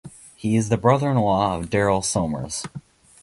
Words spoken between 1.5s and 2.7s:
of Daryl Somers.